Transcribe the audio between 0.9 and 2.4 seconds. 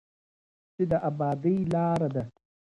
د ابادۍ لاره ده.